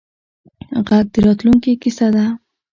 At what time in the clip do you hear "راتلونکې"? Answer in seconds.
1.25-1.71